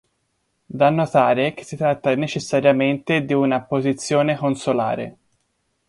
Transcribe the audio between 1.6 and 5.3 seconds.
si tratta necessariamente di una posizione consolare.